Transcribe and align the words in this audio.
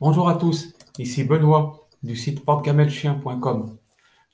Bonjour 0.00 0.30
à 0.30 0.36
tous, 0.36 0.72
ici 0.98 1.24
Benoît 1.24 1.86
du 2.02 2.16
site 2.16 2.42
portegamelchien.com. 2.42 3.76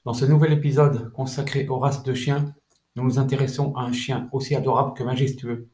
Dans 0.05 0.15
ce 0.15 0.25
nouvel 0.25 0.53
épisode 0.53 1.11
consacré 1.11 1.67
aux 1.67 1.81
races 1.81 2.05
de 2.05 2.15
chiens, 2.15 2.55
nous 2.95 3.03
nous 3.03 3.19
intéressons 3.19 3.75
à 3.75 3.81
un 3.81 3.91
chien 3.91 4.29
aussi 4.31 4.55
adorable 4.55 4.95
que 4.95 5.03
majestueux, 5.03 5.67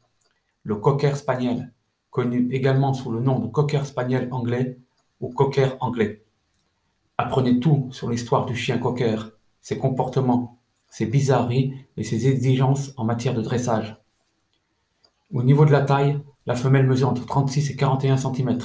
le 0.62 0.76
cocker 0.76 1.14
spaniel, 1.14 1.74
connu 2.08 2.48
également 2.52 2.94
sous 2.94 3.10
le 3.10 3.20
nom 3.20 3.38
de 3.38 3.48
cocker 3.48 3.84
spaniel 3.84 4.28
anglais 4.30 4.78
ou 5.20 5.28
cocker 5.28 5.76
anglais. 5.80 6.24
Apprenez 7.18 7.60
tout 7.60 7.88
sur 7.90 8.08
l'histoire 8.08 8.46
du 8.46 8.56
chien 8.56 8.78
cocker, 8.78 9.18
ses 9.60 9.76
comportements, 9.76 10.58
ses 10.88 11.04
bizarreries 11.04 11.74
et 11.98 12.04
ses 12.04 12.28
exigences 12.28 12.94
en 12.96 13.04
matière 13.04 13.34
de 13.34 13.42
dressage. 13.42 13.98
Au 15.34 15.42
niveau 15.42 15.66
de 15.66 15.72
la 15.72 15.82
taille, 15.82 16.18
la 16.46 16.54
femelle 16.54 16.86
mesure 16.86 17.10
entre 17.10 17.26
36 17.26 17.72
et 17.72 17.76
41 17.76 18.16
cm 18.16 18.58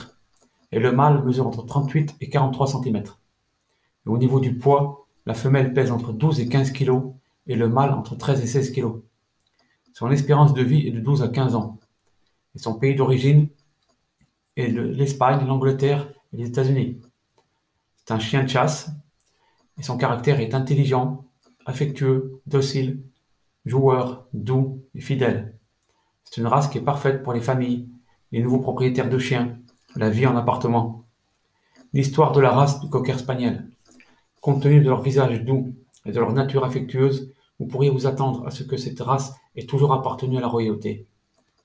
et 0.72 0.80
le 0.80 0.92
mâle 0.92 1.24
mesure 1.24 1.48
entre 1.48 1.66
38 1.66 2.16
et 2.21 2.30
43 2.30 2.68
cm. 2.68 3.04
au 4.06 4.18
niveau 4.18 4.39
du 4.39 4.56
poids, 4.56 5.08
la 5.25 5.34
femelle 5.34 5.74
pèse 5.74 5.92
entre 5.92 6.14
12 6.14 6.39
et 6.39 6.48
15 6.48 6.71
kg 6.71 7.02
et 7.48 7.56
le 7.56 7.70
mâle 7.70 7.92
entre 7.92 8.16
13 8.16 8.42
et 8.42 8.48
16 8.48 8.72
kg. 8.72 9.02
Son 9.94 10.11
espérance 10.11 10.54
de 10.54 10.61
vie 10.61 10.88
est 10.88 10.92
de 10.92 11.00
12 11.00 11.24
à 11.24 11.28
15 11.28 11.56
ans. 11.56 11.80
Et 12.56 12.60
son 12.60 12.75
pays 12.75 12.96
d'origine 12.96 13.50
est 14.56 14.68
l'Espagne, 14.68 15.46
l'Angleterre 15.46 16.08
et 16.34 16.38
les 16.38 16.48
États-Unis. 16.48 17.02
C'est 17.97 18.14
un 18.14 18.20
chien 18.20 18.44
de 18.44 18.47
chasse 18.47 18.89
et 19.78 19.84
son 19.84 19.97
caractère 19.97 20.39
est 20.39 20.54
intelligent, 20.54 21.25
affectueux, 21.66 22.42
docile, 22.46 23.02
joueur, 23.66 24.28
doux 24.34 24.82
et 24.96 25.02
fidèle. 25.02 25.58
C'est 26.24 26.42
une 26.42 26.47
race 26.47 26.68
qui 26.68 26.78
est 26.78 26.82
parfaite 26.82 27.24
pour 27.24 27.34
les 27.34 27.42
familles, 27.42 27.88
les 28.32 28.42
nouveaux 28.42 28.60
propriétaires 28.60 29.10
de 29.10 29.20
chiens, 29.20 29.58
la 29.97 30.10
vie 30.10 30.28
en 30.28 30.37
appartement. 30.37 31.04
L'histoire 31.92 32.31
de 32.31 32.39
la 32.39 32.52
race 32.52 32.80
du 32.80 32.89
cocker 32.89 33.17
spaniel. 33.17 33.69
Compte 34.41 34.61
tenu 34.61 34.80
de 34.80 34.89
leur 34.89 35.02
visage 35.02 35.44
doux 35.44 35.73
et 36.05 36.11
de 36.11 36.19
leur 36.19 36.31
nature 36.33 36.63
affectueuse, 36.63 37.33
vous 37.59 37.66
pourriez 37.66 37.89
vous 37.89 38.05
attendre 38.05 38.45
à 38.45 38.52
ce 38.52 38.63
que 38.63 38.77
cette 38.77 38.99
race 38.99 39.33
ait 39.55 39.66
toujours 39.66 39.94
appartenu 39.94 40.38
à 40.38 40.41
la 40.41 40.47
royauté. 40.47 41.07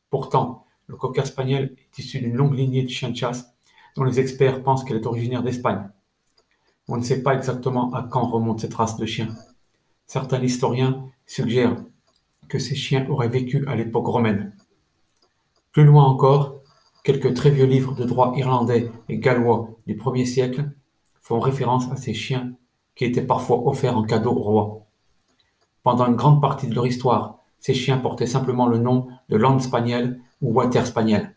Pourtant, 0.09 0.65
le 0.87 0.97
cocker 0.97 1.27
spaniel 1.27 1.75
est 1.79 1.99
issu 1.99 2.21
d'une 2.21 2.35
longue 2.35 2.55
lignée 2.55 2.83
de 2.83 2.89
chiens 2.89 3.11
de 3.11 3.17
chasse 3.17 3.53
dont 3.95 4.05
les 4.05 4.19
experts 4.19 4.63
pensent 4.63 4.85
qu'elle 4.85 4.97
est 4.97 5.07
originaire 5.07 5.43
d'Espagne. 5.43 5.91
On 6.89 6.97
ne 6.97 7.03
sait 7.03 7.23
pas 7.23 7.35
exactement 7.35 7.93
à 7.93 8.03
quand 8.03 8.27
remonte 8.27 8.61
cette 8.61 8.75
race 8.75 8.97
de 8.97 9.05
chiens. 9.05 9.35
Certains 10.07 10.43
historiens 10.43 11.07
suggèrent 11.27 11.77
que 12.49 12.59
ces 12.59 12.75
chiens 12.75 13.07
auraient 13.11 13.29
vécu 13.29 13.67
à 13.69 13.77
l'époque 13.77 14.07
romaine. 14.07 14.57
Plus 15.73 15.85
loin 15.85 16.05
encore, 16.05 16.62
Quelques 17.03 17.35
très 17.35 17.51
vieux 17.51 17.67
livres 17.67 17.95
de 17.95 18.05
droit 18.05 18.33
irlandais 18.37 18.91
et 19.09 19.19
gallois 19.19 19.71
du 19.89 20.01
Ier 20.15 20.25
siècle 20.25 20.71
font 21.21 21.41
référence 21.41 21.91
à 21.91 21.97
ces 21.97 22.15
chiens 22.15 22.53
qui 22.95 23.05
étaient 23.05 23.27
parfois 23.27 23.67
offerts 23.67 23.97
en 23.97 24.05
cadeau 24.05 24.31
au 24.31 24.43
roi. 24.43 24.87
Pendant 25.83 26.07
une 26.07 26.15
grande 26.15 26.41
partie 26.41 26.69
de 26.69 26.75
leur 26.75 26.87
histoire, 26.87 27.39
ces 27.59 27.75
chiens 27.75 27.99
portaient 27.99 28.27
simplement 28.27 28.69
le 28.69 28.79
nom 28.79 29.09
de 29.29 29.37
Land 29.37 29.59
Spaniel 29.59 30.21
ou 30.41 30.53
Water 30.53 30.87
Spaniel. 30.87 31.35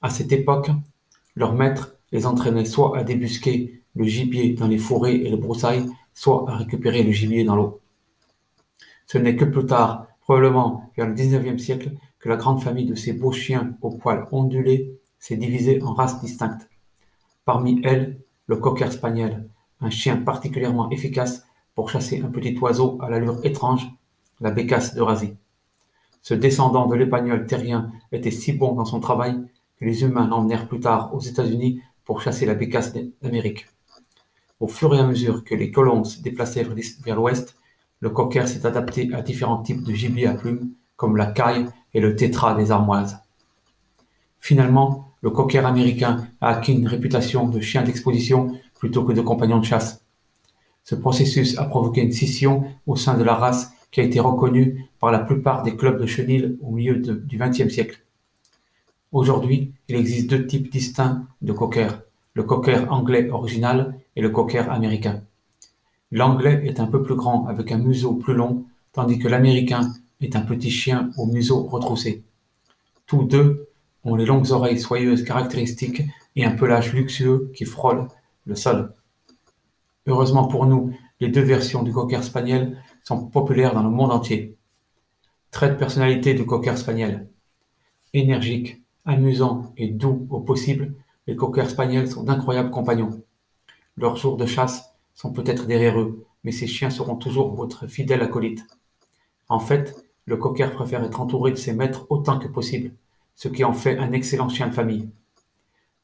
À 0.00 0.10
cette 0.10 0.30
époque, 0.30 0.70
leurs 1.34 1.54
maîtres 1.54 1.96
les 2.12 2.26
entraînaient 2.26 2.64
soit 2.64 2.96
à 2.96 3.02
débusquer 3.02 3.82
le 3.96 4.04
gibier 4.04 4.54
dans 4.54 4.68
les 4.68 4.78
forêts 4.78 5.16
et 5.16 5.28
les 5.28 5.36
broussailles, 5.36 5.86
soit 6.14 6.48
à 6.48 6.56
récupérer 6.56 7.02
le 7.02 7.10
gibier 7.10 7.42
dans 7.42 7.56
l'eau. 7.56 7.80
Ce 9.06 9.18
n'est 9.18 9.34
que 9.34 9.44
plus 9.44 9.66
tard, 9.66 10.06
probablement 10.20 10.90
vers 10.96 11.06
le 11.06 11.14
XIXe 11.14 11.60
siècle, 11.60 11.90
que 12.18 12.28
la 12.28 12.36
grande 12.36 12.62
famille 12.62 12.86
de 12.86 12.94
ces 12.94 13.12
beaux 13.12 13.32
chiens 13.32 13.74
aux 13.82 13.90
poils 13.90 14.26
ondulés 14.32 14.98
s'est 15.18 15.36
divisée 15.36 15.82
en 15.82 15.94
races 15.94 16.20
distinctes. 16.20 16.68
Parmi 17.44 17.80
elles, 17.84 18.18
le 18.46 18.56
cocker 18.56 18.90
spaniel, 18.92 19.48
un 19.80 19.90
chien 19.90 20.16
particulièrement 20.16 20.90
efficace 20.90 21.44
pour 21.74 21.90
chasser 21.90 22.20
un 22.20 22.28
petit 22.28 22.56
oiseau 22.58 22.98
à 23.00 23.08
l'allure 23.08 23.44
étrange, 23.44 23.88
la 24.40 24.50
bécasse 24.50 24.94
d'Eurasie. 24.94 25.36
Ce 26.22 26.34
descendant 26.34 26.86
de 26.86 26.96
l'épagnol 26.96 27.46
terrien 27.46 27.92
était 28.12 28.30
si 28.30 28.52
bon 28.52 28.74
dans 28.74 28.84
son 28.84 29.00
travail 29.00 29.40
que 29.78 29.84
les 29.84 30.02
humains 30.02 30.26
l'emmenèrent 30.26 30.66
plus 30.66 30.80
tard 30.80 31.14
aux 31.14 31.20
États-Unis 31.20 31.80
pour 32.04 32.20
chasser 32.20 32.46
la 32.46 32.54
bécasse 32.54 32.92
d'Amérique. 33.22 33.66
Au 34.60 34.66
fur 34.66 34.92
et 34.94 34.98
à 34.98 35.06
mesure 35.06 35.44
que 35.44 35.54
les 35.54 35.70
colons 35.70 36.02
se 36.04 36.20
déplaçaient 36.20 36.66
vers 37.04 37.16
l'ouest, 37.16 37.56
le 38.00 38.10
cocker 38.10 38.46
s'est 38.46 38.66
adapté 38.66 39.12
à 39.14 39.22
différents 39.22 39.62
types 39.62 39.82
de 39.82 39.92
gibier 39.92 40.26
à 40.26 40.34
plumes, 40.34 40.72
comme 40.96 41.16
la 41.16 41.26
caille 41.26 41.66
et 41.94 42.00
le 42.00 42.16
tétra 42.16 42.54
des 42.54 42.70
armoises. 42.70 43.18
Finalement, 44.40 45.08
le 45.22 45.30
cocker 45.30 45.64
américain 45.64 46.26
a 46.40 46.48
acquis 46.48 46.72
une 46.72 46.86
réputation 46.86 47.48
de 47.48 47.60
chien 47.60 47.82
d'exposition 47.82 48.52
plutôt 48.78 49.04
que 49.04 49.12
de 49.12 49.20
compagnon 49.20 49.58
de 49.58 49.64
chasse. 49.64 50.02
Ce 50.84 50.94
processus 50.94 51.58
a 51.58 51.64
provoqué 51.64 52.00
une 52.00 52.12
scission 52.12 52.64
au 52.86 52.96
sein 52.96 53.16
de 53.16 53.24
la 53.24 53.34
race 53.34 53.72
qui 53.90 54.00
a 54.00 54.04
été 54.04 54.20
reconnue 54.20 54.86
par 55.00 55.10
la 55.10 55.18
plupart 55.18 55.62
des 55.62 55.76
clubs 55.76 56.00
de 56.00 56.06
chenilles 56.06 56.56
au 56.62 56.70
milieu 56.70 56.96
du 56.96 57.38
XXe 57.38 57.68
siècle. 57.68 58.00
Aujourd'hui, 59.12 59.72
il 59.88 59.96
existe 59.96 60.30
deux 60.30 60.46
types 60.46 60.70
distincts 60.70 61.24
de 61.40 61.52
cocker, 61.52 61.88
le 62.34 62.42
cocker 62.42 62.84
anglais 62.90 63.30
original 63.30 63.98
et 64.16 64.20
le 64.20 64.30
cocker 64.30 64.70
américain. 64.70 65.22
L'anglais 66.10 66.62
est 66.64 66.80
un 66.80 66.86
peu 66.86 67.02
plus 67.02 67.16
grand 67.16 67.46
avec 67.46 67.72
un 67.72 67.78
museau 67.78 68.14
plus 68.14 68.34
long, 68.34 68.64
tandis 68.92 69.18
que 69.18 69.28
l'américain 69.28 69.92
est 70.20 70.36
un 70.36 70.40
petit 70.40 70.70
chien 70.70 71.10
au 71.16 71.26
museau 71.26 71.62
retroussé. 71.64 72.24
Tous 73.06 73.24
deux 73.24 73.68
ont 74.04 74.16
les 74.16 74.26
longues 74.26 74.50
oreilles 74.50 74.80
soyeuses 74.80 75.24
caractéristiques 75.24 76.02
et 76.36 76.44
un 76.44 76.52
pelage 76.52 76.92
luxueux 76.92 77.50
qui 77.54 77.64
frôle 77.64 78.08
le 78.44 78.54
sol. 78.54 78.94
Heureusement 80.06 80.46
pour 80.46 80.66
nous, 80.66 80.96
les 81.20 81.28
deux 81.28 81.42
versions 81.42 81.82
du 81.82 81.92
cocker 81.92 82.22
spaniel 82.22 82.82
sont 83.04 83.26
populaires 83.26 83.74
dans 83.74 83.82
le 83.82 83.90
monde 83.90 84.12
entier. 84.12 84.56
Trait 85.50 85.70
de 85.70 85.74
personnalité 85.74 86.34
du 86.34 86.46
cocker 86.46 86.76
spaniel. 86.76 87.28
Énergique, 88.12 88.82
amusant 89.04 89.72
et 89.76 89.88
doux 89.88 90.26
au 90.30 90.40
possible, 90.40 90.94
les 91.26 91.36
cocker 91.36 91.68
spaniels 91.68 92.10
sont 92.10 92.22
d'incroyables 92.22 92.70
compagnons. 92.70 93.22
Leurs 93.96 94.16
jours 94.16 94.36
de 94.36 94.46
chasse 94.46 94.94
sont 95.14 95.32
peut-être 95.32 95.66
derrière 95.66 96.00
eux, 96.00 96.24
mais 96.44 96.52
ces 96.52 96.66
chiens 96.66 96.90
seront 96.90 97.16
toujours 97.16 97.54
votre 97.54 97.86
fidèle 97.86 98.22
acolyte. 98.22 98.64
En 99.48 99.58
fait, 99.58 100.07
le 100.28 100.36
cocker 100.36 100.70
préfère 100.74 101.02
être 101.04 101.22
entouré 101.22 101.52
de 101.52 101.56
ses 101.56 101.72
maîtres 101.72 102.06
autant 102.10 102.38
que 102.38 102.48
possible, 102.48 102.92
ce 103.34 103.48
qui 103.48 103.64
en 103.64 103.72
fait 103.72 103.96
un 103.96 104.12
excellent 104.12 104.50
chien 104.50 104.68
de 104.68 104.74
famille. 104.74 105.08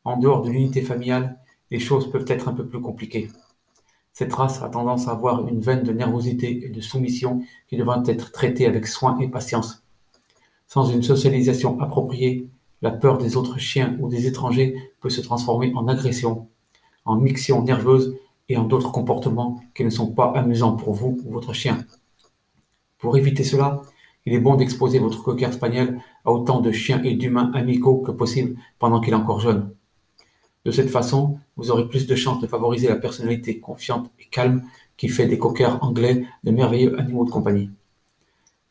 En 0.02 0.16
dehors 0.16 0.40
de 0.40 0.48
l'unité 0.48 0.80
familiale, 0.80 1.38
les 1.70 1.78
choses 1.78 2.10
peuvent 2.10 2.24
être 2.28 2.48
un 2.48 2.54
peu 2.54 2.66
plus 2.66 2.80
compliquées. 2.80 3.28
Cette 4.14 4.32
race 4.32 4.62
a 4.62 4.70
tendance 4.70 5.08
à 5.08 5.10
avoir 5.10 5.46
une 5.46 5.60
veine 5.60 5.82
de 5.82 5.92
nervosité 5.92 6.64
et 6.64 6.70
de 6.70 6.80
soumission 6.80 7.42
qui 7.68 7.76
devra 7.76 8.02
être 8.06 8.32
traitée 8.32 8.66
avec 8.66 8.86
soin 8.86 9.18
et 9.18 9.28
patience. 9.28 9.82
Sans 10.68 10.90
une 10.90 11.02
socialisation 11.02 11.78
appropriée, 11.82 12.48
la 12.80 12.92
peur 12.92 13.18
des 13.18 13.36
autres 13.36 13.58
chiens 13.58 13.94
ou 14.00 14.08
des 14.08 14.26
étrangers 14.26 14.74
peut 15.00 15.10
se 15.10 15.20
transformer 15.20 15.70
en 15.74 15.86
agression, 15.86 16.48
en 17.04 17.16
mixion 17.16 17.62
nerveuse 17.62 18.16
et 18.48 18.56
en 18.56 18.64
d'autres 18.64 18.90
comportements 18.90 19.60
qui 19.74 19.84
ne 19.84 19.90
sont 19.90 20.10
pas 20.10 20.32
amusants 20.34 20.76
pour 20.76 20.94
vous 20.94 21.20
ou 21.26 21.32
votre 21.32 21.52
chien. 21.52 21.84
Pour 22.96 23.18
éviter 23.18 23.44
cela, 23.44 23.82
il 24.26 24.32
est 24.32 24.40
bon 24.40 24.54
d'exposer 24.54 24.98
votre 24.98 25.22
cocker 25.22 25.52
spaniel 25.52 26.00
à 26.24 26.32
autant 26.32 26.60
de 26.60 26.72
chiens 26.72 27.02
et 27.02 27.14
d'humains 27.14 27.50
amicaux 27.54 27.98
que 27.98 28.10
possible 28.10 28.56
pendant 28.78 29.00
qu'il 29.00 29.12
est 29.12 29.16
encore 29.16 29.40
jeune. 29.40 29.74
De 30.64 30.70
cette 30.70 30.90
façon, 30.90 31.38
vous 31.56 31.70
aurez 31.70 31.86
plus 31.86 32.06
de 32.06 32.14
chances 32.14 32.40
de 32.40 32.46
favoriser 32.46 32.88
la 32.88 32.96
personnalité 32.96 33.60
confiante 33.60 34.10
et 34.18 34.24
calme 34.24 34.62
qui 34.96 35.08
fait 35.08 35.26
des 35.26 35.38
cockers 35.38 35.82
anglais 35.84 36.24
de 36.42 36.50
merveilleux 36.50 36.98
animaux 36.98 37.26
de 37.26 37.30
compagnie. 37.30 37.70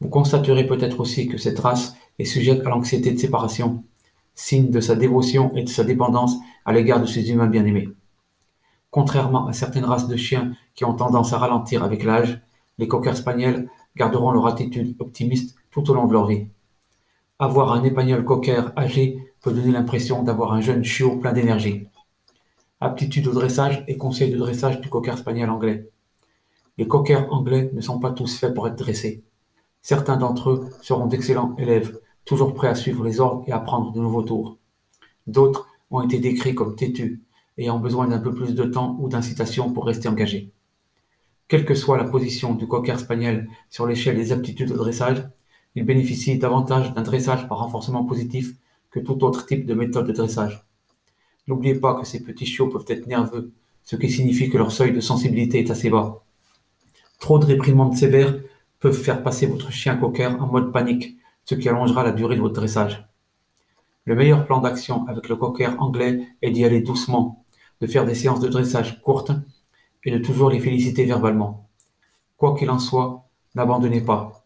Vous 0.02 0.09
constaterez 0.09 0.66
peut-être 0.66 1.00
aussi 1.00 1.28
que 1.28 1.38
cette 1.38 1.59
race 1.59 1.96
est 2.18 2.25
sujette 2.25 2.66
à 2.66 2.69
l'anxiété 2.69 3.12
de 3.12 3.19
séparation, 3.19 3.84
signe 4.34 4.72
de 4.72 4.80
sa 4.80 4.96
dévotion 4.96 5.56
et 5.56 5.63
de 5.63 5.69
sa 5.69 5.84
dépendance 5.84 6.36
à 6.66 6.74
l'égard 6.74 7.00
de 7.00 7.06
ses 7.06 7.30
humains 7.31 7.48
bien-aimés. 7.48 7.89
Contrairement 8.89 9.48
à 9.48 9.54
certaines 9.54 9.86
races 9.86 10.07
de 10.07 10.18
chiens 10.18 10.54
qui 10.75 10.86
ont 10.86 10.94
tendance 10.95 11.33
à 11.33 11.38
ralentir 11.38 11.83
avec 11.83 12.04
l'âge, 12.04 12.42
les 12.80 12.88
cockers 12.88 13.18
spaniels 13.18 13.69
garderont 13.95 14.31
leur 14.31 14.48
attitude 14.48 14.95
optimiste 15.00 15.56
tout 15.72 15.90
au 15.90 15.94
long 15.94 16.07
de 16.07 16.13
leur 16.13 16.28
vie. 16.28 16.48
Avoir 17.40 17.74
un 17.74 17.84
épagnol 17.84 18.24
cocker 18.24 18.72
âgé 18.78 19.18
peut 19.42 19.51
donner 19.51 19.72
l'impression 19.72 20.24
d'avoir 20.24 20.54
un 20.54 20.62
jeune 20.62 20.84
chiot 20.84 21.18
plein 21.18 21.34
d'énergie. 21.34 21.88
Aptitude 22.80 23.28
au 23.28 23.34
dressage 23.34 23.84
et 23.88 23.98
conseil 23.98 24.31
de 24.31 24.38
dressage 24.38 24.80
du 24.81 24.90
cocker 24.90 25.18
spaniel 25.18 25.50
anglais. 25.50 25.90
Les 26.78 26.88
cockers 26.88 27.31
anglais 27.31 27.69
ne 27.74 27.81
sont 27.81 28.00
pas 28.00 28.12
tous 28.12 28.40
faits 28.40 28.54
pour 28.54 28.68
être 28.68 28.78
dressés. 28.78 29.24
Certains 29.81 30.18
d'entre 30.18 30.50
eux 30.50 30.69
seront 30.81 31.07
d'excellents 31.07 31.56
élèves, 31.57 32.00
toujours 32.25 32.54
prêts 32.54 32.69
à 32.69 32.75
suivre 32.75 33.04
les 33.04 33.19
ordres 33.19 33.44
et 33.48 33.51
à 33.51 33.60
prendre 33.60 33.92
de 33.92 34.00
nouveaux 34.00 34.24
tours. 34.24 34.57
D'autres 35.28 35.68
ont 35.92 36.01
été 36.01 36.19
décrits 36.19 36.56
comme 36.56 36.75
têtus, 36.75 37.22
ayant 37.57 37.80
besoin 37.80 38.07
d'un 38.07 38.19
peu 38.19 38.34
plus 38.34 38.56
de 38.56 38.63
temps 38.63 38.98
ou 39.00 39.10
d'incitation 39.10 39.72
pour 39.72 39.86
rester 39.86 40.07
engagés. 40.07 40.51
Quelle 41.54 41.66
que 41.66 41.76
soit 41.76 41.98
la 42.00 42.06
position 42.06 42.56
du 42.56 42.66
cocker 42.66 42.98
spaniel 42.98 43.48
sur 43.70 43.86
l'échelle 43.86 44.16
des 44.16 44.32
aptitudes 44.32 44.72
au 44.72 44.76
dressage, 44.76 45.24
il 45.76 45.86
bénéficie 45.86 46.40
davantage 46.40 46.96
d'un 46.96 47.04
dressage 47.04 47.48
par 47.48 47.60
renforcement 47.60 48.06
positif 48.06 48.56
que 48.90 49.00
tout 49.00 49.24
autre 49.24 49.46
type 49.46 49.68
de 49.68 49.76
méthode 49.76 50.08
de 50.08 50.14
dressage. 50.14 50.66
N'oubliez 51.48 51.76
pas 51.76 51.94
que 51.94 52.08
ces 52.08 52.24
petits 52.24 52.48
chiots 52.48 52.70
peuvent 52.70 52.88
être 52.88 53.06
nerveux, 53.06 53.52
ce 53.84 53.96
qui 53.96 54.10
signifie 54.10 54.50
que 54.50 54.58
leur 54.58 54.72
seuil 54.72 54.94
de 54.94 55.00
sensibilité 55.00 55.60
est 55.60 55.70
assez 55.70 55.92
bas. 55.92 56.24
Trop 57.20 57.38
de 57.38 57.46
réprimandes 57.46 57.96
sévères 57.96 58.36
peuvent 58.80 59.00
faire 59.00 59.22
passer 59.22 59.46
votre 59.46 59.72
chien 59.72 59.96
cocker 59.96 60.36
en 60.40 60.48
mode 60.48 60.72
panique, 60.72 61.18
ce 61.46 61.54
qui 61.54 61.70
allongera 61.70 62.04
la 62.04 62.14
durée 62.14 62.36
de 62.36 62.42
votre 62.42 62.56
dressage. 62.56 63.08
Le 64.06 64.16
meilleur 64.16 64.48
plan 64.48 64.60
d'action 64.60 65.06
avec 65.08 65.30
le 65.30 65.36
cocker 65.36 65.80
anglais 65.80 66.20
est 66.42 66.50
d'y 66.50 66.66
aller 66.66 66.82
doucement, 66.82 67.46
de 67.80 67.86
faire 67.86 68.08
des 68.08 68.16
séances 68.16 68.40
de 68.40 68.50
dressage 68.50 69.04
courtes 69.04 69.34
et 70.06 70.12
de 70.12 70.18
toujours 70.18 70.50
les 70.50 70.60
féliciter 70.60 71.06
verbalement. 71.06 71.70
Quoi 72.38 72.56
qu'il 72.58 72.70
en 72.70 72.80
soit, 72.80 73.30
n'abandonnez 73.56 74.02
pas. 74.02 74.46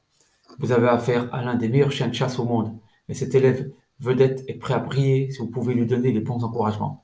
Vous 0.60 0.72
avez 0.72 0.88
affaire 0.88 1.34
à 1.34 1.44
l'un 1.44 1.56
des 1.56 1.70
meilleurs 1.70 1.92
chiens 1.92 2.08
de 2.08 2.14
chasse 2.14 2.40
au 2.40 2.46
monde, 2.46 2.78
et 3.10 3.14
cet 3.14 3.36
élève 3.36 3.72
vedette 4.00 4.44
est 4.48 4.56
prêt 4.56 4.74
à 4.74 4.80
briller 4.80 5.32
si 5.32 5.40
vous 5.40 5.48
pouvez 5.48 5.74
lui 5.74 5.86
donner 5.86 6.12
les 6.12 6.20
bons 6.20 6.44
encouragements. 6.44 7.04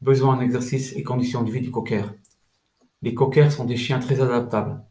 Besoin 0.00 0.36
en 0.36 0.40
exercice 0.40 0.94
et 0.96 1.02
conditions 1.02 1.42
de 1.42 1.50
vie 1.50 1.60
du 1.60 1.70
cocker. 1.70 2.04
Les 3.02 3.14
cockers 3.14 3.52
sont 3.52 3.64
des 3.64 3.76
chiens 3.76 4.00
très 4.00 4.20
adaptables. 4.20 4.82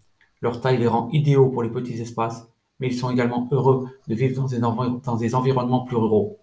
Leur 0.41 0.61
taille 0.61 0.77
les 0.77 0.87
rend 0.87 1.09
idéaux 1.11 1.49
pour 1.49 1.63
les 1.63 1.69
petits 1.69 1.99
espaces, 2.01 2.47
mais 2.79 2.87
ils 2.87 2.97
sont 2.97 3.11
également 3.11 3.47
heureux 3.51 3.87
de 4.07 4.15
vivre 4.15 4.41
dans 4.41 4.47
des, 4.47 4.59
dans 4.59 5.15
des 5.15 5.35
environnements 5.35 5.83
plus 5.83 5.97
ruraux. 5.97 6.39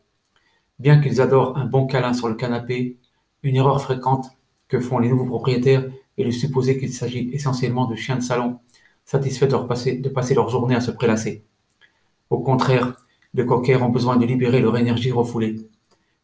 Bien 0.79 1.01
qu'ils 1.01 1.21
adorent 1.21 1.57
un 1.57 1.65
bon 1.65 1.87
câlin 1.87 2.13
sur 2.13 2.29
le 2.29 2.35
canapé, 2.35 2.99
une 3.43 3.57
erreur 3.57 3.81
fréquente 3.83 4.29
que 4.69 4.81
font 4.81 4.99
les 4.99 5.09
nouveaux 5.09 5.27
propriétaires 5.27 5.89
est 6.17 6.25
de 6.25 6.31
supposer 6.31 6.79
qu'il 6.79 6.93
s'agit 6.93 7.31
essentiellement 7.33 7.87
de 7.87 7.95
chiens 7.95 8.17
de 8.17 8.23
salon, 8.23 8.59
satisfaits 9.05 9.47
de, 9.47 10.01
de 10.03 10.09
passer 10.09 10.35
leur 10.35 10.51
journée 10.51 10.75
à 10.75 10.81
se 10.81 10.91
prélasser. 10.91 11.45
Au 12.31 12.41
contraire, 12.41 12.95
les 13.35 13.47
coquers 13.47 13.83
ont 13.83 13.89
besoin 13.89 14.17
de 14.17 14.27
libérer 14.27 14.61
leur 14.61 14.77
énergie 14.77 15.13
refoulée. 15.13 15.57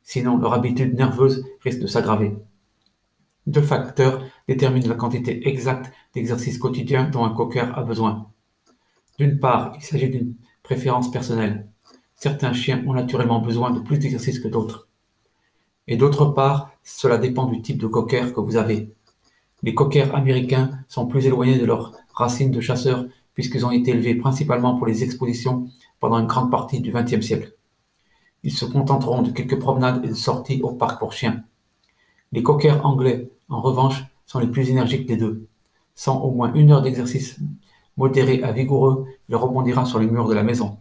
Sinon, 0.02 0.36
leur 0.36 0.52
habitude 0.52 0.94
nerveuse 0.94 1.44
risque 1.62 1.80
de 1.80 1.86
s'aggraver. 1.86 2.36
Deux 3.46 3.62
facteurs 3.62 4.22
déterminent 4.48 4.88
la 4.88 4.94
quantité 4.94 5.48
exacte 5.48 5.92
d'exercice 6.14 6.58
quotidien 6.58 7.08
dont 7.08 7.24
un 7.24 7.34
cocker 7.34 7.72
a 7.74 7.82
besoin. 7.82 8.30
D'une 9.18 9.38
part, 9.38 9.74
il 9.76 9.82
s'agit 9.82 10.08
d'une 10.08 10.34
préférence 10.62 11.10
personnelle. 11.10 11.68
Certains 12.14 12.52
chiens 12.52 12.82
ont 12.86 12.94
naturellement 12.94 13.40
besoin 13.40 13.70
de 13.70 13.80
plus 13.80 13.98
d'exercice 13.98 14.40
que 14.40 14.48
d'autres. 14.48 14.88
Et 15.86 15.96
d'autre 15.96 16.26
part, 16.26 16.70
cela 16.82 17.18
dépend 17.18 17.46
du 17.46 17.60
type 17.60 17.78
de 17.78 17.86
cocker 17.86 18.32
que 18.32 18.40
vous 18.40 18.56
avez. 18.56 18.90
Les 19.62 19.74
cockers 19.74 20.14
américains 20.14 20.70
sont 20.88 21.06
plus 21.06 21.26
éloignés 21.26 21.58
de 21.58 21.64
leurs 21.64 21.92
racines 22.12 22.50
de 22.50 22.60
chasseurs 22.60 23.06
puisqu'ils 23.34 23.66
ont 23.66 23.70
été 23.70 23.90
élevés 23.90 24.14
principalement 24.14 24.76
pour 24.76 24.86
les 24.86 25.02
expositions 25.02 25.68
pendant 26.00 26.18
une 26.18 26.26
grande 26.26 26.50
partie 26.50 26.80
du 26.80 26.92
XXe 26.92 27.24
siècle. 27.24 27.54
Ils 28.42 28.52
se 28.52 28.64
contenteront 28.64 29.22
de 29.22 29.30
quelques 29.30 29.58
promenades 29.58 30.04
et 30.04 30.08
de 30.08 30.14
sorties 30.14 30.60
au 30.62 30.72
parc 30.72 30.98
pour 30.98 31.12
chiens. 31.12 31.44
Les 32.32 32.42
cockers 32.42 32.84
anglais, 32.84 33.30
en 33.48 33.60
revanche, 33.60 34.04
sont 34.26 34.38
les 34.38 34.46
plus 34.46 34.70
énergiques 34.70 35.06
des 35.06 35.16
deux. 35.16 35.46
Sans 35.94 36.20
au 36.20 36.30
moins 36.30 36.52
une 36.54 36.72
heure 36.72 36.82
d'exercice 36.82 37.38
modéré 37.96 38.42
à 38.42 38.52
vigoureux, 38.52 39.06
il 39.28 39.36
rebondira 39.36 39.84
sur 39.84 39.98
les 39.98 40.06
murs 40.06 40.28
de 40.28 40.34
la 40.34 40.42
maison. 40.42 40.78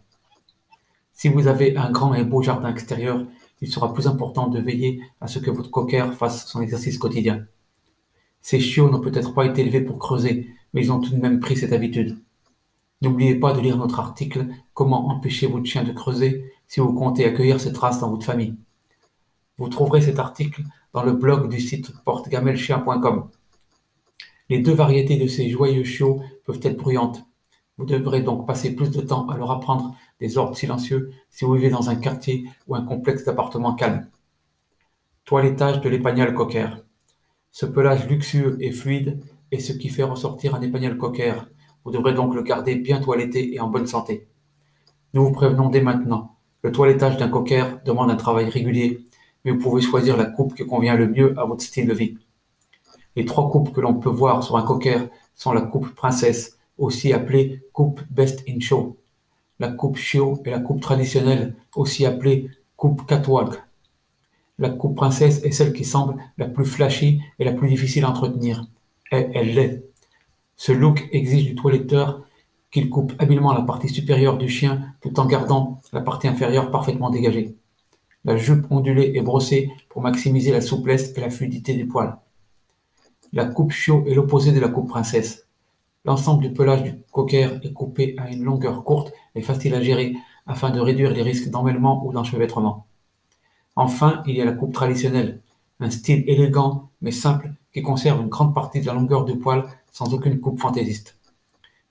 Si 1.14 1.30
vous 1.30 1.48
avez 1.48 1.78
un 1.78 1.92
grand 1.92 2.14
et 2.14 2.24
beau 2.24 2.42
jardin 2.42 2.70
extérieur, 2.70 3.24
il 3.62 3.72
sera 3.72 3.94
plus 3.94 4.08
important 4.08 4.48
de 4.48 4.60
veiller 4.60 5.02
à 5.22 5.28
ce 5.28 5.40
que 5.40 5.52
votre 5.52 5.72
cocker 5.72 6.14
fasse 6.14 6.48
son 6.48 6.62
exercice 6.62 6.98
quotidien. 6.98 7.46
Ces 8.42 8.60
chiots 8.60 8.90
n'ont 8.90 9.00
peut-être 9.00 9.34
pas 9.34 9.46
été 9.46 9.62
élevés 9.62 9.82
pour 9.82 10.00
creuser, 10.00 10.50
mais 10.74 10.82
ils 10.82 10.92
ont 10.92 11.00
tout 11.00 11.12
de 11.12 11.22
même 11.22 11.40
pris 11.40 11.56
cette 11.56 11.72
habitude. 11.72 12.18
N'oubliez 13.02 13.36
pas 13.36 13.54
de 13.54 13.62
lire 13.62 13.78
notre 13.78 14.00
article 14.00 14.48
Comment 14.74 15.10
empêcher 15.10 15.48
votre 15.48 15.66
chien 15.66 15.84
de 15.84 15.92
creuser 15.92 16.52
si 16.68 16.80
vous 16.80 16.94
comptez 16.94 17.26
accueillir 17.26 17.60
cette 17.60 17.78
race 17.78 18.00
dans 18.00 18.10
votre 18.10 18.26
famille. 18.26 18.56
Vous 19.58 19.70
trouverez 19.70 20.02
cet 20.02 20.20
article 20.20 20.64
dans 20.94 21.04
le 21.04 21.14
blog 21.14 21.50
du 21.50 21.60
site 21.60 21.94
portegamelchien.com. 22.04 23.30
Les 24.50 24.60
deux 24.60 24.74
variétés 24.74 25.18
de 25.18 25.28
ces 25.28 25.50
joyeux 25.50 25.84
chiots 25.84 26.22
peuvent 26.46 26.60
être 26.64 26.78
bruyantes. 26.78 27.24
Vous 27.78 27.86
devrez 27.86 28.22
donc 28.22 28.48
passer 28.48 28.76
plus 28.76 28.90
de 28.90 29.02
temps 29.02 29.28
à 29.30 29.38
leur 29.38 29.52
apprendre 29.52 29.96
des 30.24 30.38
ordres 30.38 30.56
silencieux 30.56 31.12
si 31.30 31.44
vous 31.44 31.56
vivez 31.56 31.70
dans 31.70 31.90
un 31.90 31.98
quartier 31.98 32.46
ou 32.68 32.76
un 32.76 32.82
complexe 32.82 33.26
d'appartements 33.26 33.76
calmes. 33.76 34.08
Toilettage 35.26 35.82
de 35.82 35.90
l'épagnol 35.90 36.34
cocker. 36.34 36.70
Ce 37.52 37.66
pelage 37.66 38.08
luxueux 38.08 38.56
et 38.62 38.72
fluide 38.72 39.20
est 39.52 39.60
ce 39.60 39.74
qui 39.74 39.90
fait 39.90 40.04
ressortir 40.04 40.56
un 40.56 40.62
épagnol 40.62 40.98
cocker. 40.98 41.34
Vous 41.84 41.92
devrez 41.92 42.14
donc 42.14 42.36
le 42.36 42.42
garder 42.42 42.76
bien 42.76 43.02
toiletté 43.02 43.54
et 43.54 43.60
en 43.60 43.68
bonne 43.68 43.86
santé. 43.86 44.30
Nous 45.14 45.26
vous 45.26 45.34
prévenons 45.34 45.68
dès 45.68 45.82
maintenant. 45.82 46.38
Le 46.62 46.72
toilettage 46.72 47.18
d'un 47.18 47.28
cocker 47.28 47.66
demande 47.84 48.10
un 48.10 48.16
travail 48.16 48.50
régulier, 48.50 49.04
mais 49.44 49.52
vous 49.52 49.60
pouvez 49.60 49.82
choisir 49.82 50.16
la 50.16 50.26
coupe 50.26 50.56
qui 50.56 50.66
convient 50.66 50.96
le 50.96 51.10
mieux 51.10 51.38
à 51.38 51.44
votre 51.44 51.64
style 51.64 51.86
de 51.86 51.94
vie. 51.94 52.18
Les 53.18 53.26
trois 53.26 53.50
coupes 53.50 53.74
que 53.74 53.82
l'on 53.82 53.96
peut 53.96 54.10
voir 54.10 54.42
sur 54.42 54.56
un 54.56 54.64
cocker 54.64 55.10
sont 55.34 55.52
la 55.52 55.64
coupe 55.64 55.94
princesse, 55.94 56.58
aussi 56.78 57.12
appelée 57.12 57.62
coupe 57.74 58.00
best 58.10 58.46
in 58.48 58.62
show, 58.62 58.98
la 59.60 59.70
coupe 59.70 59.98
chiot 59.98 60.42
et 60.46 60.50
la 60.50 60.60
coupe 60.60 60.82
traditionnelle, 60.82 61.56
aussi 61.76 62.06
appelée 62.06 62.50
coupe 62.76 63.06
catwalk. 63.06 63.62
La 64.60 64.70
coupe 64.70 64.96
princesse 64.96 65.44
est 65.44 65.52
celle 65.52 65.74
qui 65.74 65.84
semble 65.84 66.16
la 66.38 66.48
plus 66.48 66.66
flashy 66.66 67.22
et 67.40 67.44
la 67.44 67.54
plus 67.54 67.70
difficile 67.70 68.06
à 68.06 68.10
entretenir. 68.10 68.68
Et 69.12 69.28
elle 69.34 69.54
l'est. 69.56 69.84
Ce 70.56 70.72
look 70.72 71.08
exige 71.12 71.46
du 71.46 71.56
toiletteur 71.56 72.22
qu'il 72.72 72.90
coupe 72.90 73.14
habilement 73.20 73.54
la 73.54 73.62
partie 73.62 73.90
supérieure 73.90 74.38
du 74.38 74.50
chien 74.50 74.94
tout 75.02 75.20
en 75.20 75.26
gardant 75.26 75.80
la 75.92 76.02
partie 76.02 76.28
inférieure 76.28 76.72
parfaitement 76.72 77.10
dégagée. 77.10 77.56
La 78.26 78.38
jupe 78.38 78.72
ondulée 78.72 79.14
est 79.16 79.22
brossée 79.22 79.72
pour 79.90 80.02
maximiser 80.02 80.52
la 80.52 80.62
souplesse 80.62 81.14
et 81.16 81.22
la 81.22 81.30
fluidité 81.30 81.74
du 81.74 81.88
poil. 81.88 82.18
La 83.32 83.46
coupe 83.46 83.72
chiot 83.72 84.06
est 84.08 84.14
l'opposé 84.14 84.52
de 84.52 84.60
la 84.60 84.70
coupe 84.70 84.90
princesse. 84.90 85.43
L'ensemble 86.06 86.42
du 86.42 86.52
pelage 86.52 86.84
du 86.84 86.96
cocker 87.12 87.60
est 87.64 87.74
coupé 87.74 88.16
à 88.18 88.30
une 88.30 88.44
longueur 88.44 88.84
courte 88.84 89.14
et 89.36 89.42
facile 89.42 89.74
à 89.74 89.82
gérer 89.82 90.16
afin 90.46 90.70
de 90.70 90.80
réduire 90.80 91.12
les 91.12 91.22
risques 91.22 91.50
d'emmêlement 91.50 92.06
ou 92.06 92.12
d'enchevêtrement. 92.12 92.86
Enfin, 93.76 94.22
il 94.28 94.36
y 94.36 94.42
a 94.42 94.46
la 94.46 94.52
coupe 94.52 94.74
traditionnelle, 94.74 95.42
un 95.80 95.90
style 95.90 96.24
élégant 96.28 96.90
mais 97.02 97.12
simple 97.12 97.54
qui 97.74 97.82
conserve 97.82 98.22
une 98.22 98.30
grande 98.30 98.54
partie 98.54 98.82
de 98.82 98.86
la 98.86 98.94
longueur 98.94 99.26
du 99.26 99.38
poil 99.38 99.66
sans 99.92 100.14
aucune 100.14 100.40
coupe 100.40 100.60
fantaisiste. 100.60 101.18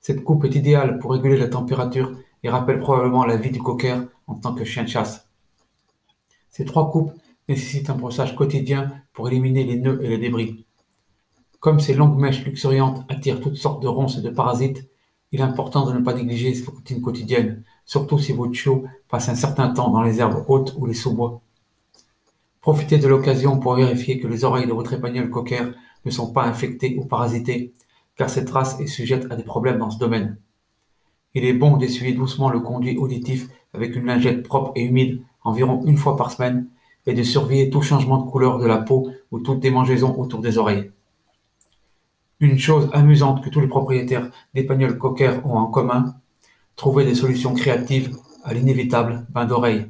Cette 0.00 0.24
coupe 0.24 0.44
est 0.44 0.54
idéale 0.54 0.98
pour 0.98 1.12
réguler 1.12 1.38
la 1.38 1.48
température 1.48 2.12
et 2.42 2.50
rappelle 2.50 2.80
probablement 2.80 3.24
la 3.24 3.36
vie 3.36 3.50
du 3.50 3.62
cocker 3.62 3.96
en 4.26 4.34
tant 4.34 4.54
que 4.54 4.64
chien 4.64 4.82
de 4.82 4.88
chasse. 4.88 5.28
Ces 6.50 6.64
trois 6.64 6.90
coupes 6.90 7.12
nécessitent 7.48 7.88
un 7.88 7.94
brossage 7.94 8.36
quotidien 8.36 8.92
pour 9.12 9.28
éliminer 9.28 9.64
les 9.64 9.76
nœuds 9.76 10.00
et 10.02 10.08
les 10.08 10.18
débris. 10.18 10.64
Comme 11.62 11.78
ces 11.78 11.94
longues 11.94 12.18
mèches 12.18 12.44
luxuriantes 12.44 13.04
attirent 13.08 13.40
toutes 13.40 13.54
sortes 13.54 13.84
de 13.84 13.86
ronces 13.86 14.18
et 14.18 14.20
de 14.20 14.30
parasites, 14.30 14.90
il 15.30 15.38
est 15.38 15.44
important 15.44 15.86
de 15.86 15.92
ne 15.92 16.00
pas 16.00 16.12
négliger 16.12 16.52
cette 16.54 16.66
routine 16.66 17.00
quotidienne, 17.00 17.62
surtout 17.84 18.18
si 18.18 18.32
votre 18.32 18.52
chiot 18.52 18.82
passe 19.08 19.28
un 19.28 19.36
certain 19.36 19.68
temps 19.68 19.88
dans 19.90 20.02
les 20.02 20.18
herbes 20.20 20.44
hautes 20.48 20.74
ou 20.76 20.86
les 20.86 20.92
sous-bois. 20.92 21.40
Profitez 22.60 22.98
de 22.98 23.06
l'occasion 23.06 23.60
pour 23.60 23.76
vérifier 23.76 24.18
que 24.18 24.26
les 24.26 24.44
oreilles 24.44 24.66
de 24.66 24.72
votre 24.72 24.92
épagnol 24.92 25.30
cocker 25.30 25.70
ne 26.04 26.10
sont 26.10 26.32
pas 26.32 26.42
infectées 26.46 26.96
ou 26.98 27.04
parasitées, 27.04 27.72
car 28.16 28.28
cette 28.28 28.50
race 28.50 28.80
est 28.80 28.88
sujette 28.88 29.30
à 29.30 29.36
des 29.36 29.44
problèmes 29.44 29.78
dans 29.78 29.90
ce 29.90 30.00
domaine. 30.00 30.38
Il 31.34 31.44
est 31.44 31.52
bon 31.52 31.76
d'essuyer 31.76 32.12
doucement 32.12 32.50
le 32.50 32.58
conduit 32.58 32.98
auditif 32.98 33.46
avec 33.72 33.94
une 33.94 34.06
lingette 34.06 34.42
propre 34.42 34.72
et 34.74 34.82
humide 34.82 35.22
environ 35.44 35.84
une 35.86 35.96
fois 35.96 36.16
par 36.16 36.32
semaine 36.32 36.66
et 37.06 37.14
de 37.14 37.22
surveiller 37.22 37.70
tout 37.70 37.82
changement 37.82 38.18
de 38.18 38.28
couleur 38.28 38.58
de 38.58 38.66
la 38.66 38.78
peau 38.78 39.12
ou 39.30 39.38
toute 39.38 39.60
démangeaison 39.60 40.18
autour 40.18 40.40
des 40.40 40.58
oreilles. 40.58 40.90
Une 42.42 42.58
chose 42.58 42.90
amusante 42.92 43.44
que 43.44 43.50
tous 43.50 43.60
les 43.60 43.68
propriétaires 43.68 44.28
d'épagnols 44.52 44.98
cocker 44.98 45.40
ont 45.44 45.58
en 45.58 45.68
commun, 45.68 46.16
trouver 46.74 47.04
des 47.04 47.14
solutions 47.14 47.54
créatives 47.54 48.16
à 48.42 48.52
l'inévitable 48.52 49.24
bain 49.30 49.44
d'oreilles. 49.44 49.86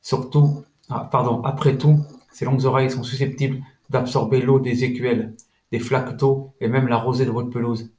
Surtout, 0.00 0.62
ah, 0.88 1.08
pardon, 1.10 1.42
après 1.42 1.76
tout, 1.76 1.98
ces 2.30 2.44
longues 2.44 2.66
oreilles 2.66 2.92
sont 2.92 3.02
susceptibles 3.02 3.58
d'absorber 3.90 4.40
l'eau 4.40 4.60
des 4.60 4.84
écuelles, 4.84 5.34
des 5.72 5.80
flaques 5.80 6.16
d'eau 6.16 6.52
et 6.60 6.68
même 6.68 6.86
la 6.86 6.98
rosée 6.98 7.26
de 7.26 7.32
votre 7.32 7.50
pelouse. 7.50 7.90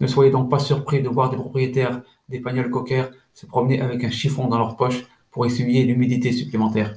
Ne 0.00 0.06
soyez 0.06 0.30
donc 0.30 0.48
pas 0.48 0.58
surpris 0.58 1.02
de 1.02 1.10
voir 1.10 1.28
des 1.28 1.36
propriétaires 1.36 2.00
d'épagnols 2.30 2.70
cocker 2.70 3.10
se 3.34 3.44
promener 3.44 3.82
avec 3.82 4.02
un 4.04 4.10
chiffon 4.10 4.48
dans 4.48 4.56
leur 4.56 4.74
poche 4.74 5.04
pour 5.30 5.44
essuyer 5.44 5.84
l'humidité 5.84 6.32
supplémentaire. 6.32 6.96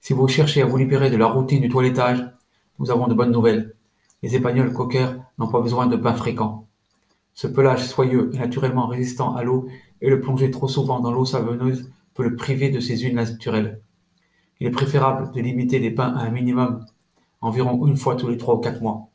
Si 0.00 0.14
vous 0.14 0.26
cherchez 0.26 0.62
à 0.62 0.64
vous 0.64 0.78
libérer 0.78 1.10
de 1.10 1.18
la 1.18 1.26
routine 1.26 1.60
du 1.60 1.68
toilettage, 1.68 2.24
nous 2.78 2.90
avons 2.90 3.08
de 3.08 3.14
bonnes 3.14 3.30
nouvelles. 3.30 3.74
Les 4.22 4.36
épagnols 4.36 4.72
cocker 4.72 5.08
n'ont 5.38 5.48
pas 5.48 5.60
besoin 5.60 5.86
de 5.86 5.96
bains 5.96 6.14
fréquents. 6.14 6.66
Ce 7.34 7.46
pelage 7.46 7.86
soyeux 7.86 8.30
et 8.34 8.38
naturellement 8.38 8.86
résistant 8.86 9.34
à 9.34 9.42
l'eau 9.42 9.66
et 10.00 10.10
le 10.10 10.20
plonger 10.20 10.50
trop 10.50 10.68
souvent 10.68 11.00
dans 11.00 11.12
l'eau 11.12 11.24
savonneuse 11.24 11.90
peut 12.14 12.22
le 12.22 12.36
priver 12.36 12.70
de 12.70 12.80
ses 12.80 12.98
huiles 12.98 13.14
naturelles. 13.14 13.80
Il 14.60 14.66
est 14.66 14.70
préférable 14.70 15.32
de 15.32 15.40
limiter 15.40 15.78
les 15.78 15.90
bains 15.90 16.14
à 16.14 16.20
un 16.20 16.30
minimum, 16.30 16.84
environ 17.40 17.86
une 17.86 17.96
fois 17.96 18.16
tous 18.16 18.28
les 18.28 18.36
trois 18.36 18.54
ou 18.54 18.58
quatre 18.58 18.80
mois. 18.80 19.08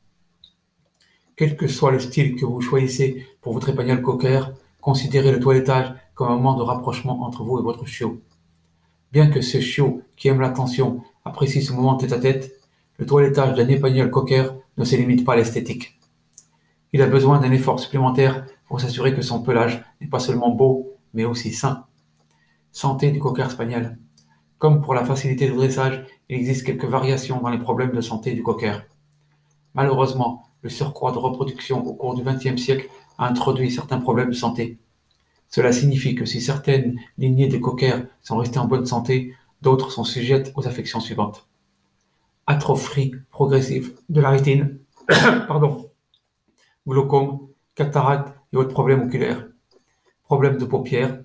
Quel 1.35 1.55
que 1.55 1.67
soit 1.67 1.91
le 1.91 1.99
style 1.99 2.35
que 2.35 2.45
vous 2.45 2.61
choisissez 2.61 3.25
pour 3.41 3.53
votre 3.53 3.69
épagnol 3.69 4.01
cocker, 4.01 4.41
considérez 4.81 5.31
le 5.31 5.39
toilettage 5.39 5.93
comme 6.15 6.29
un 6.29 6.35
moment 6.35 6.57
de 6.57 6.63
rapprochement 6.63 7.21
entre 7.21 7.43
vous 7.43 7.59
et 7.59 7.61
votre 7.61 7.85
chiot. 7.85 8.19
Bien 9.11 9.29
que 9.29 9.41
ce 9.41 9.61
chiot, 9.61 10.01
qui 10.15 10.27
aime 10.27 10.41
l'attention, 10.41 11.03
apprécie 11.23 11.61
ce 11.61 11.71
moment 11.73 11.95
tête-à-tête, 11.95 12.59
le 12.97 13.05
toilettage 13.05 13.55
d'un 13.55 13.67
épagnol 13.67 14.09
cocker 14.09 14.49
ne 14.77 14.85
se 14.85 14.95
limite 14.95 15.25
pas 15.25 15.33
à 15.33 15.35
l'esthétique. 15.35 15.99
Il 16.93 17.01
a 17.01 17.07
besoin 17.07 17.39
d'un 17.39 17.51
effort 17.51 17.79
supplémentaire 17.79 18.45
pour 18.67 18.79
s'assurer 18.79 19.13
que 19.13 19.21
son 19.21 19.41
pelage 19.41 19.83
n'est 19.99 20.07
pas 20.07 20.19
seulement 20.19 20.51
beau, 20.51 20.93
mais 21.13 21.25
aussi 21.25 21.51
sain. 21.51 21.85
Santé 22.71 23.11
du 23.11 23.19
cocker 23.19 23.49
spaniel. 23.49 23.97
Comme 24.57 24.81
pour 24.81 24.93
la 24.93 25.05
facilité 25.05 25.49
de 25.49 25.55
dressage, 25.55 26.05
il 26.29 26.37
existe 26.37 26.65
quelques 26.65 26.85
variations 26.85 27.41
dans 27.41 27.49
les 27.49 27.59
problèmes 27.59 27.91
de 27.91 28.01
santé 28.01 28.33
du 28.33 28.43
cocker. 28.43 28.79
Malheureusement, 29.73 30.47
le 30.61 30.69
surcroît 30.69 31.11
de 31.11 31.17
reproduction 31.17 31.85
au 31.85 31.93
cours 31.93 32.15
du 32.15 32.23
XXe 32.23 32.61
siècle 32.61 32.89
a 33.17 33.27
introduit 33.27 33.71
certains 33.71 33.99
problèmes 33.99 34.29
de 34.29 34.35
santé. 34.35 34.79
Cela 35.49 35.71
signifie 35.71 36.15
que 36.15 36.25
si 36.25 36.41
certaines 36.41 36.99
lignées 37.17 37.47
de 37.47 37.57
cocker 37.57 38.03
sont 38.21 38.37
restées 38.37 38.59
en 38.59 38.65
bonne 38.65 38.85
santé, 38.85 39.33
d'autres 39.61 39.91
sont 39.91 40.03
sujettes 40.03 40.51
aux 40.55 40.67
affections 40.67 40.99
suivantes. 40.99 41.46
Atrophie 42.49 43.13
progressive 43.29 43.99
de 44.07 44.21
la 44.21 44.29
rétine, 44.29 44.79
pardon, 45.47 45.91
glaucome, 46.87 47.49
cataracte 47.75 48.33
et 48.53 48.57
autres 48.57 48.71
problèmes 48.71 49.03
oculaires, 49.03 49.45
problèmes 50.23 50.57
de 50.57 50.63
paupières, 50.63 51.21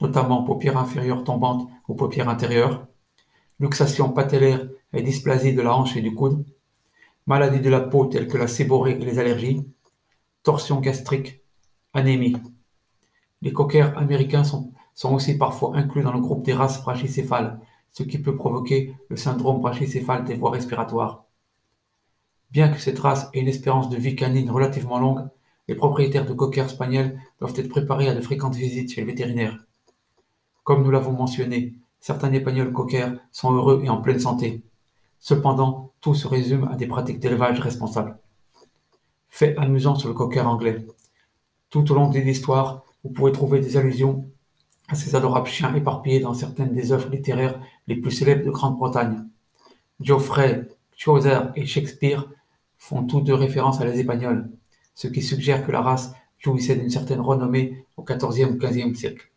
notamment 0.00 0.42
paupières 0.42 0.76
inférieures 0.76 1.22
tombantes 1.22 1.68
ou 1.86 1.94
paupières 1.94 2.28
intérieures, 2.28 2.88
luxation 3.60 4.10
patellaire 4.10 4.68
et 4.92 5.02
dysplasie 5.02 5.54
de 5.54 5.62
la 5.62 5.72
hanche 5.72 5.96
et 5.96 6.02
du 6.02 6.14
coude, 6.14 6.44
maladies 7.26 7.60
de 7.60 7.70
la 7.70 7.80
peau 7.80 8.06
telles 8.06 8.26
que 8.26 8.36
la 8.36 8.48
séborrhée 8.48 9.00
et 9.00 9.04
les 9.04 9.20
allergies, 9.20 9.64
torsion 10.42 10.80
gastrique, 10.80 11.42
anémie. 11.94 12.36
Les 13.40 13.52
coquers 13.52 13.96
américains 13.96 14.42
sont, 14.42 14.72
sont 14.94 15.14
aussi 15.14 15.38
parfois 15.38 15.76
inclus 15.76 16.02
dans 16.02 16.12
le 16.12 16.20
groupe 16.20 16.44
des 16.44 16.54
races 16.54 16.82
brachycéphales, 16.82 17.60
ce 17.92 18.02
qui 18.02 18.18
peut 18.18 18.34
provoquer 18.34 18.94
le 19.08 19.16
syndrome 19.16 19.60
brachycéphale 19.60 20.24
des 20.24 20.34
voies 20.34 20.52
respiratoires. 20.52 21.24
Bien 22.50 22.68
que 22.68 22.80
cette 22.80 22.98
race 22.98 23.28
ait 23.32 23.40
une 23.40 23.48
espérance 23.48 23.88
de 23.88 23.96
vie 23.96 24.16
canine 24.16 24.50
relativement 24.50 24.98
longue, 24.98 25.28
les 25.68 25.74
propriétaires 25.74 26.26
de 26.26 26.32
coquers 26.32 26.68
spaniels 26.68 27.20
doivent 27.38 27.54
être 27.56 27.68
préparés 27.68 28.08
à 28.08 28.14
de 28.14 28.20
fréquentes 28.20 28.56
visites 28.56 28.92
chez 28.92 29.00
le 29.00 29.06
vétérinaire. 29.06 29.58
Comme 30.64 30.82
nous 30.82 30.90
l'avons 30.90 31.12
mentionné, 31.12 31.74
certains 32.00 32.32
épagnols 32.32 32.72
coquers 32.72 33.12
sont 33.30 33.52
heureux 33.52 33.80
et 33.84 33.88
en 33.88 34.00
pleine 34.00 34.18
santé. 34.18 34.62
Cependant, 35.20 35.92
tout 36.00 36.14
se 36.14 36.26
résume 36.26 36.68
à 36.72 36.76
des 36.76 36.86
pratiques 36.86 37.20
d'élevage 37.20 37.60
responsables. 37.60 38.18
Fait 39.28 39.56
amusant 39.56 39.94
sur 39.94 40.08
le 40.08 40.14
cocker 40.14 40.46
anglais. 40.46 40.84
Tout 41.68 41.90
au 41.92 41.94
long 41.94 42.10
de 42.10 42.18
l'histoire, 42.18 42.84
vous 43.04 43.10
pourrez 43.10 43.32
trouver 43.32 43.60
des 43.60 43.76
allusions 43.76 44.28
à 44.88 44.96
ces 44.96 45.14
adorables 45.14 45.46
chiens 45.46 45.72
éparpillés 45.74 46.20
dans 46.20 46.34
certaines 46.34 46.72
des 46.72 46.90
œuvres 46.90 47.10
littéraires 47.10 47.60
les 47.90 47.96
plus 47.96 48.12
célèbres 48.12 48.46
de 48.46 48.50
Grande-Bretagne. 48.52 49.24
Geoffrey, 50.00 50.68
Chaucer 50.96 51.40
et 51.56 51.66
Shakespeare 51.66 52.30
font 52.78 53.02
tous 53.04 53.20
deux 53.20 53.34
référence 53.34 53.80
à 53.80 53.84
les 53.84 53.98
Espagnols, 53.98 54.48
ce 54.94 55.08
qui 55.08 55.22
suggère 55.22 55.66
que 55.66 55.72
la 55.72 55.82
race 55.82 56.12
jouissait 56.38 56.76
d'une 56.76 56.88
certaine 56.88 57.20
renommée 57.20 57.84
au 57.96 58.04
XIVe 58.04 58.52
ou 58.52 58.56
XVe 58.56 58.94
siècle. 58.94 59.32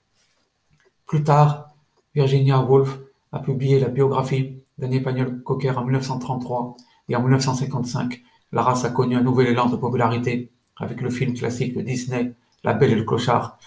Plus 1.07 1.23
tard, 1.23 1.71
Virginia 2.13 2.59
Woolf 2.61 2.99
a 3.31 3.39
publié 3.39 3.79
la 3.79 3.89
biographie 3.89 4.59
d'un 4.77 4.91
Épagnol 4.91 5.41
cocker 5.41 5.75
en 5.75 5.83
1933 5.83 6.77
et 7.09 7.15
en 7.15 7.21
1955, 7.21 8.21
la 8.51 8.61
race 8.61 8.85
a 8.85 8.91
connu 8.91 9.15
un 9.15 9.23
nouvel 9.23 9.47
élan 9.47 9.67
de 9.67 9.77
popularité 9.77 10.51
avec 10.77 11.01
le 11.01 11.09
film 11.09 11.33
classique 11.33 11.75
de 11.75 11.81
Disney, 11.81 12.33
La 12.63 12.73
Belle 12.73 12.91
et 12.91 12.95
le 12.95 13.03
Clochard. 13.03 13.57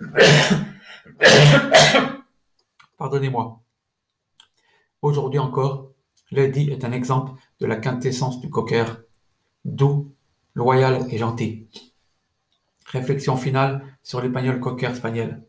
Pardonnez-moi. 2.96 3.60
Aujourd'hui 5.02 5.38
encore, 5.38 5.92
Lady 6.30 6.70
est 6.70 6.84
un 6.84 6.92
exemple 6.92 7.32
de 7.58 7.64
la 7.64 7.76
quintessence 7.76 8.38
du 8.38 8.50
cocker, 8.50 8.84
doux, 9.64 10.12
loyal 10.54 11.06
et 11.10 11.16
gentil. 11.16 11.68
Réflexion 12.84 13.36
finale 13.36 13.82
sur 14.02 14.20
l'épagnol 14.20 14.60
cocker 14.60 14.94
spaniel. 14.94 15.42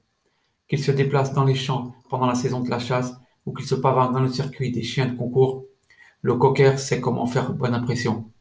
Qu'il 0.70 0.82
se 0.82 0.92
déplace 0.92 1.34
dans 1.34 1.44
les 1.44 1.56
champs 1.56 1.94
pendant 2.10 2.28
la 2.28 2.36
saison 2.36 2.62
de 2.62 2.70
la 2.70 2.80
chasse 2.80 3.14
ou 3.46 3.54
qu'il 3.54 3.66
se 3.66 3.76
pavane 3.76 4.14
dans 4.14 4.22
le 4.22 4.30
circuit 4.30 4.72
des 4.72 4.84
chiens 4.84 5.08
de 5.08 5.18
concours, 5.18 5.66
le 6.22 6.36
cocker 6.36 6.78
sait 6.78 7.02
comment 7.02 7.28
faire 7.28 7.52
bonne 7.52 7.74
impression. 7.74 8.32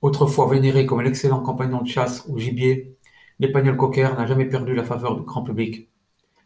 Autrefois 0.00 0.48
vénéré 0.48 0.86
comme 0.86 1.02
l'excellent 1.02 1.42
compagnon 1.42 1.82
de 1.82 1.88
chasse 1.88 2.24
ou 2.26 2.38
gibier, 2.38 2.96
l'épagnol 3.38 3.76
cocker 3.76 4.14
n'a 4.16 4.26
jamais 4.26 4.46
perdu 4.46 4.74
la 4.74 4.84
faveur 4.84 5.14
du 5.14 5.24
grand 5.24 5.42
public. 5.42 5.90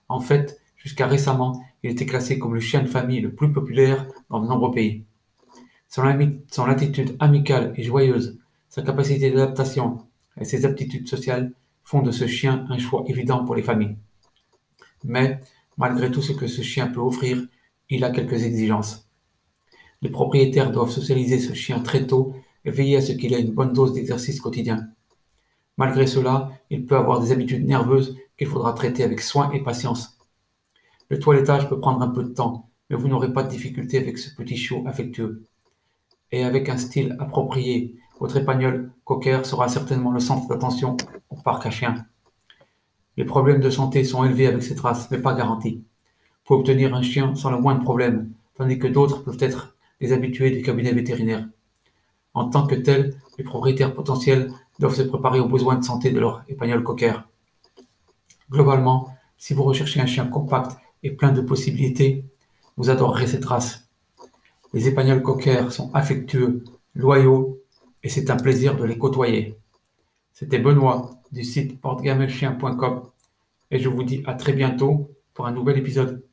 En 0.08 0.18
fait, 0.18 0.60
jusqu'à 0.76 1.06
récemment, 1.06 1.62
il 1.82 1.90
était 1.90 2.06
classé 2.06 2.38
comme 2.38 2.54
le 2.54 2.60
chien 2.60 2.82
de 2.82 2.88
famille 2.88 3.20
le 3.20 3.34
plus 3.34 3.52
populaire 3.52 4.06
dans 4.30 4.40
de 4.40 4.46
nombreux 4.46 4.72
pays. 4.72 5.04
Son, 5.88 6.02
attitude 6.68 7.16
amicale 7.20 7.72
et 7.76 7.82
joyeuse, 7.82 8.38
sa 8.68 8.82
capacité 8.82 9.30
d'adaptation 9.30 9.98
et 10.38 10.44
ses 10.44 10.66
aptitudes 10.66 11.08
sociales 11.08 11.52
font 11.84 12.02
de 12.02 12.10
ce 12.10 12.26
chien 12.26 12.66
un 12.68 12.78
choix 12.78 13.04
évident 13.06 13.44
pour 13.44 13.54
les 13.54 13.62
familles. 13.62 13.96
Mais, 15.04 15.40
malgré 15.78 16.10
tout 16.10 16.22
ce 16.22 16.32
que 16.32 16.46
ce 16.46 16.62
chien 16.62 16.88
peut 16.88 17.00
offrir, 17.00 17.46
il 17.88 18.04
a 18.04 18.10
quelques 18.10 18.42
exigences. 18.44 19.08
Les 20.02 20.10
propriétaires 20.10 20.72
doivent 20.72 20.90
socialiser 20.90 21.38
ce 21.38 21.54
chien 21.54 21.80
très 21.80 22.06
tôt 22.06 22.34
et 22.64 22.70
veiller 22.70 22.96
à 22.96 23.00
ce 23.00 23.12
qu'il 23.12 23.32
ait 23.32 23.40
une 23.40 23.54
bonne 23.54 23.72
dose 23.72 23.92
d'exercice 23.92 24.40
quotidien. 24.40 24.88
Malgré 25.78 26.06
cela, 26.06 26.50
il 26.70 26.86
peut 26.86 26.96
avoir 26.96 27.20
des 27.20 27.32
habitudes 27.32 27.66
nerveuses 27.66 28.16
qu'il 28.36 28.48
faudra 28.48 28.72
traiter 28.72 29.04
avec 29.04 29.20
soin 29.20 29.50
et 29.52 29.62
patience. 29.62 30.15
Le 31.08 31.18
toilettage 31.18 31.68
peut 31.68 31.78
prendre 31.78 32.02
un 32.02 32.08
peu 32.08 32.24
de 32.24 32.34
temps, 32.34 32.68
mais 32.90 32.96
vous 32.96 33.08
n'aurez 33.08 33.32
pas 33.32 33.42
de 33.42 33.48
difficulté 33.50 33.98
avec 33.98 34.18
ce 34.18 34.34
petit 34.34 34.56
chiot 34.56 34.82
affectueux 34.86 35.44
et 36.32 36.44
avec 36.44 36.68
un 36.68 36.76
style 36.76 37.16
approprié, 37.18 37.96
votre 38.20 38.36
épagnol 38.36 38.90
cocker 39.04 39.44
sera 39.44 39.68
certainement 39.68 40.10
le 40.10 40.20
centre 40.20 40.48
d'attention 40.48 40.96
au 41.30 41.36
parc 41.36 41.66
à 41.66 41.70
chiens. 41.70 42.06
Les 43.16 43.24
problèmes 43.24 43.60
de 43.60 43.70
santé 43.70 44.04
sont 44.04 44.24
élevés 44.24 44.46
avec 44.46 44.62
cette 44.62 44.80
race, 44.80 45.10
mais 45.10 45.18
pas 45.18 45.34
garantis. 45.34 45.76
Vous 45.76 46.44
pouvez 46.44 46.60
obtenir 46.60 46.94
un 46.94 47.02
chien 47.02 47.34
sans 47.34 47.50
le 47.50 47.58
moindre 47.58 47.82
problème, 47.82 48.30
tandis 48.54 48.78
que 48.78 48.86
d'autres 48.86 49.22
peuvent 49.22 49.38
être 49.40 49.76
des 50.00 50.12
habitués 50.12 50.50
des 50.50 50.62
cabinets 50.62 50.92
vétérinaires. 50.92 51.46
En 52.34 52.48
tant 52.50 52.66
que 52.66 52.74
tels, 52.74 53.14
les 53.38 53.44
propriétaires 53.44 53.94
potentiels 53.94 54.52
doivent 54.78 54.94
se 54.94 55.02
préparer 55.02 55.40
aux 55.40 55.48
besoins 55.48 55.76
de 55.76 55.84
santé 55.84 56.10
de 56.10 56.20
leur 56.20 56.44
épagnol 56.48 56.82
cocker. 56.82 57.14
Globalement, 58.50 59.08
si 59.38 59.54
vous 59.54 59.62
recherchez 59.62 60.00
un 60.00 60.06
chien 60.06 60.26
compact 60.26 60.76
et 61.02 61.10
plein 61.12 61.32
de 61.32 61.40
possibilités, 61.40 62.24
vous 62.76 62.90
adorerez 62.90 63.26
cette 63.26 63.44
race. 63.44 63.88
Les 64.72 64.88
Espagnols 64.88 65.22
coquers 65.22 65.72
sont 65.72 65.90
affectueux, 65.94 66.64
loyaux, 66.94 67.60
et 68.02 68.08
c'est 68.08 68.30
un 68.30 68.36
plaisir 68.36 68.76
de 68.76 68.84
les 68.84 68.98
côtoyer. 68.98 69.56
C'était 70.32 70.58
Benoît 70.58 71.12
du 71.32 71.44
site 71.44 71.80
portegamelchien.com 71.80 73.02
et 73.70 73.78
je 73.78 73.88
vous 73.88 74.02
dis 74.02 74.22
à 74.26 74.34
très 74.34 74.52
bientôt 74.52 75.10
pour 75.32 75.46
un 75.46 75.52
nouvel 75.52 75.78
épisode. 75.78 76.25